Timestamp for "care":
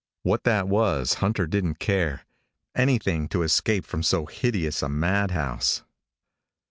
1.77-2.21